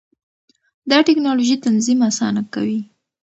[0.89, 2.79] دا ټېکنالوژي تنظیم اسانه کوي.